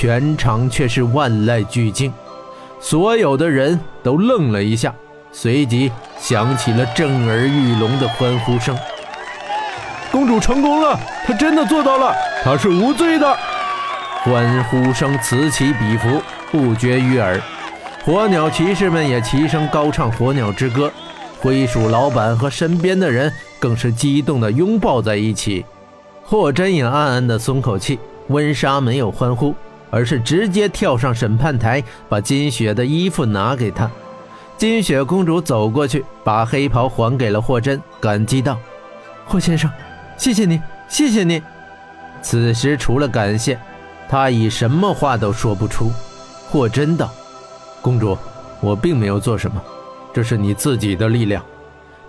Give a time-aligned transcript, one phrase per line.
[0.00, 2.10] 全场却是万籁俱静，
[2.80, 4.94] 所有的人都愣了一下，
[5.30, 8.74] 随即响起了震耳欲聋的欢呼声。
[10.10, 13.36] 公主成功了，她真的做到了，她是无罪的。
[14.22, 17.38] 欢呼声此起彼伏，不绝于耳。
[18.02, 20.90] 火鸟骑士们也齐声高唱火鸟之歌，
[21.42, 25.62] 灰鼠老板和身边的人更是激动地拥抱在一起。
[26.24, 27.98] 霍真也暗暗地松口气。
[28.28, 29.52] 温莎没有欢呼，
[29.90, 33.90] 而是直接跳上审判台，把金雪的衣服拿给他。
[34.56, 38.58] 金雪公主走过去，把黑袍还给了霍真，感激道
[39.26, 39.70] ：“霍先生。”
[40.16, 41.42] 谢谢你，谢谢你。
[42.20, 43.58] 此时除了感谢，
[44.06, 45.90] 他已什么话都说不出。
[46.50, 47.10] 霍真道
[47.80, 48.18] ：“公主，
[48.60, 49.62] 我并没有做什么，
[50.12, 51.42] 这是你自己的力量。”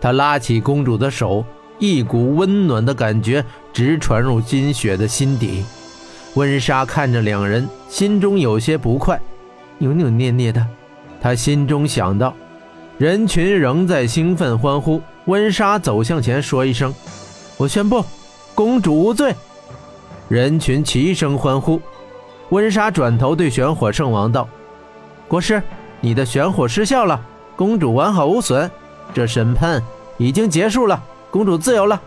[0.01, 1.45] 他拉起公主的手，
[1.79, 5.63] 一股温暖的感觉直传入金雪的心底。
[6.35, 9.19] 温莎看着两人，心中有些不快，
[9.77, 10.65] 扭扭捏捏的。
[11.21, 12.33] 他心中想到，
[12.97, 15.01] 人群仍在兴奋欢呼。
[15.25, 16.93] 温莎走向前，说一声。
[17.57, 18.03] 我宣布，
[18.55, 19.35] 公主无罪。
[20.29, 21.79] 人群齐声欢呼。
[22.49, 24.47] 温莎转头对玄火圣王道
[25.27, 25.61] ：“国师，
[25.99, 27.19] 你的玄火失效了，
[27.55, 28.69] 公主完好无损。
[29.13, 29.83] 这审判
[30.17, 32.01] 已经结束了，公主自由了。”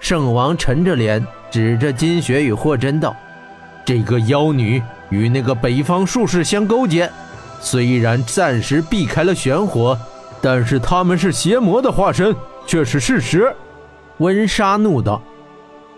[0.00, 3.14] 圣王沉着脸，指着金雪与霍真道
[3.84, 7.10] ：“这个妖女与那个北方术士相勾结，
[7.60, 9.98] 虽然暂时避开了玄火，
[10.40, 12.34] 但是他们是邪魔的化身，
[12.66, 13.54] 却是事实。”
[14.18, 15.22] 温莎怒道：“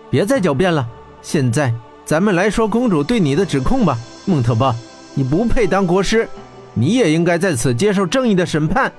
[0.09, 0.87] 别再狡辩了，
[1.21, 1.73] 现在
[2.05, 3.97] 咱们来说公主对你的指控吧。
[4.25, 4.75] 蒙特巴，
[5.15, 6.29] 你不配当国师，
[6.75, 8.91] 你也应该在此接受正义的审判。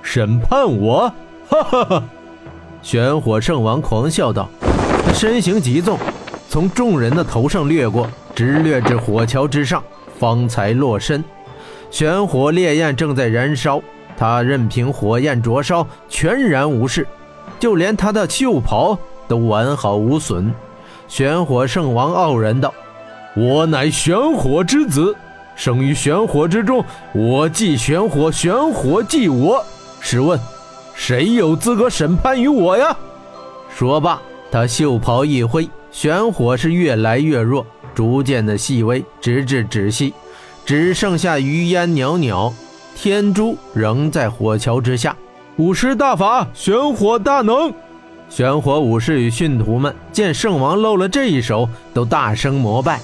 [0.00, 1.12] 审判我？
[1.48, 2.04] 哈哈哈！”
[2.82, 4.59] 玄火圣王狂笑道，他
[5.14, 5.98] 身形急纵，
[6.48, 9.82] 从众人的头上掠过，直掠至火桥之上，
[10.18, 11.22] 方才落身。
[11.90, 13.82] 玄火烈焰正在燃烧，
[14.16, 17.06] 他任凭火焰灼烧，全然无事。
[17.58, 20.50] 就连他的袖袍都完好无损。
[21.06, 22.72] 玄火圣王傲然道
[23.36, 25.14] ：“我乃玄火之子，
[25.54, 26.82] 生于玄火之中。
[27.12, 29.62] 我即玄火，玄火即我。
[30.00, 30.40] 试问，
[30.94, 32.96] 谁有资格审判于我呀？”
[33.76, 34.20] 说罢，
[34.50, 40.12] 他袖袍一挥，玄火是越来越弱，逐渐的细微，直至止息，
[40.64, 42.52] 只剩下余烟袅袅。
[42.96, 45.16] 天珠仍在火桥之下。
[45.56, 47.72] 武士大法，玄火大能。
[48.28, 53.00] 玄火武士与信徒们见圣王露了这一手，都大声膜拜。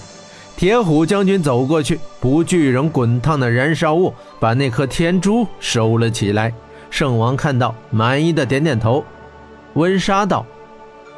[0.57, 6.53] 铁虎将军走过去，不惧仍滚烫的燃烧物，把那颗天珠收了起来。
[6.91, 9.05] 圣王看到，满意的点点头。
[9.75, 10.47] 温莎道：“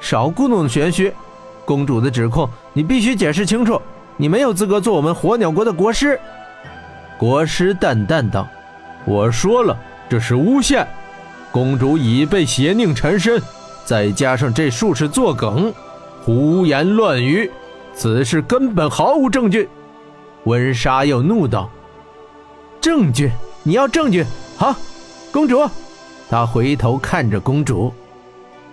[0.01, 1.13] 少故弄玄虚，
[1.65, 3.81] 公主的指控你必须解释清楚。
[4.17, 6.19] 你没有资格做我们火鸟国的国师。”
[7.19, 8.47] 国师淡淡道
[9.05, 9.77] ：“我说了，
[10.09, 10.87] 这是诬陷。”
[11.51, 13.41] 公主已被邪佞缠身，
[13.85, 15.73] 再加上这术士作梗，
[16.23, 17.51] 胡言乱语，
[17.95, 19.69] 此事根本毫无证据。
[20.45, 21.69] 温莎又怒道
[22.81, 23.33] ：“证据？
[23.63, 24.25] 你要证据？
[24.57, 24.75] 好，
[25.33, 25.69] 公主。”
[26.31, 27.93] 他回头看着公主，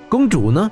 [0.09, 0.69] 公主呢？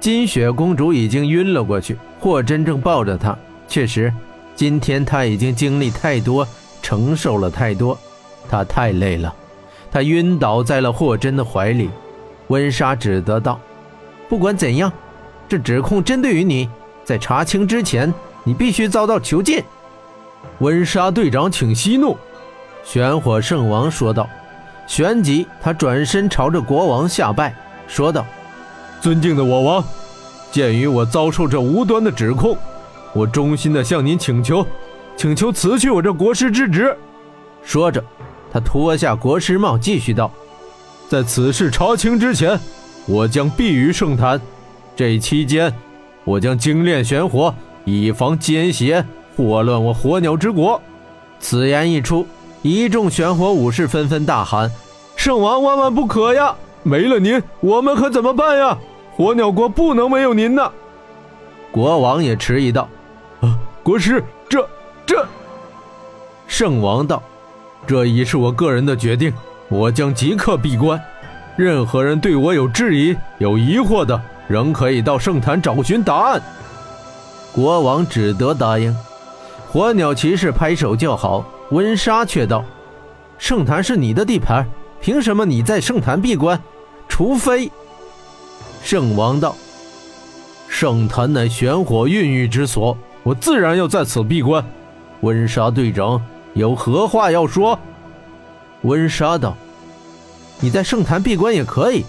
[0.00, 3.36] 金雪公主已经晕了过去，霍真正抱着她。
[3.66, 4.12] 确实，
[4.54, 6.46] 今天她已经经历太多，
[6.80, 7.98] 承受了太多，
[8.48, 9.34] 她太累了。
[9.90, 11.88] 他晕倒在了霍真的怀里，
[12.48, 13.58] 温莎只得道
[14.28, 14.92] ：“不管怎样，
[15.48, 16.68] 这指控针对于你，
[17.04, 18.12] 在查清之前，
[18.44, 19.62] 你必须遭到囚禁。”
[20.60, 22.16] 温莎队长，请息怒。”
[22.84, 24.28] 玄火圣王说道。
[24.86, 27.54] 旋即，他转身朝着国王下拜，
[27.86, 28.24] 说道
[29.00, 29.84] ：“尊敬的我王，
[30.50, 32.56] 鉴于我遭受这无端的指控，
[33.12, 34.66] 我衷心的向您请求，
[35.16, 36.96] 请求辞去我这国师之职。”
[37.62, 38.02] 说着。
[38.50, 40.30] 他脱下国师帽，继续道
[41.06, 42.58] ：“在此事查清之前，
[43.06, 44.40] 我将避于圣坛。
[44.96, 45.70] 这期间，
[46.24, 47.54] 我将精炼玄火，
[47.84, 49.04] 以防奸邪
[49.36, 50.80] 祸乱我火鸟之国。”
[51.38, 52.26] 此言一出，
[52.62, 54.72] 一众玄火武士纷纷大喊
[55.14, 56.56] ：“圣王万万不可呀！
[56.88, 58.78] 没了您，我们可怎么办呀？
[59.14, 60.70] 火鸟国不能没有您呐！”
[61.70, 62.88] 国王也迟疑道
[63.42, 64.66] ：“啊，国师，这
[65.04, 65.26] 这……”
[66.48, 67.22] 圣王道。
[67.86, 69.32] 这已是我个人的决定，
[69.68, 71.00] 我将即刻闭关。
[71.56, 76.42] 任何人对我有质疑、有疑惑的，仍可以到圣坛找寻答案。
[77.52, 78.94] 国王只得答应。
[79.70, 82.64] 火鸟骑士拍手叫好，温莎却道
[83.38, 84.66] ：“圣坛是你的地盘，
[85.00, 86.60] 凭什么你在圣坛闭关？
[87.18, 87.68] 除非……”
[88.80, 89.56] 圣王道
[90.70, 94.64] ：“圣坛乃玄火孕育之所，我自然要在此闭关。
[95.22, 96.24] 温莎队长
[96.54, 97.76] 有何话要说？
[98.82, 99.56] 温莎道
[100.62, 102.04] ：“你在圣坛闭关也可以，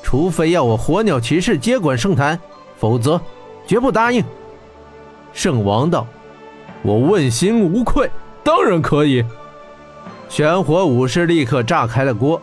[0.00, 2.38] 除非要我火鸟骑士接管圣坛，
[2.78, 3.20] 否则
[3.66, 4.24] 绝不答应。”
[5.34, 6.06] 圣王道
[6.82, 8.08] ：“我问心无愧，
[8.44, 9.24] 当然可以。”
[10.30, 12.40] 玄火武士立刻炸开了锅。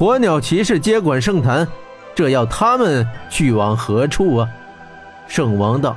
[0.00, 1.68] 火鸟骑士接管圣坛，
[2.14, 4.48] 这要他们去往何处啊？
[5.28, 5.94] 圣王道：“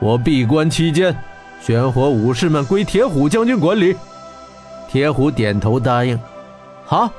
[0.00, 1.14] 我闭关期间，
[1.60, 3.94] 玄火武士们归铁虎将军管理。”
[4.88, 6.18] 铁虎点头答应。
[6.86, 7.10] 好，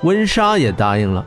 [0.00, 1.22] 温莎也答应了。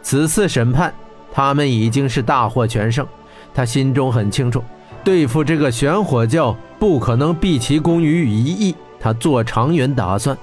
[0.00, 0.90] 此次审判，
[1.30, 3.06] 他们已经是大获全胜。
[3.52, 4.64] 他心中很清楚，
[5.04, 8.74] 对付这个玄火教不可能毕其功于一役。
[8.98, 10.34] 他做长远打算。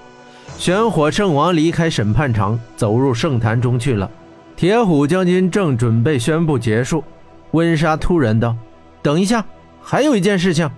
[0.57, 4.09] 玄火圣王离开审判场，走入圣坛中去了。
[4.55, 7.03] 铁虎将军正准备宣布结束，
[7.51, 8.55] 温莎突然道
[9.01, 9.43] ：“等一下，
[9.81, 10.69] 还有一件事情。”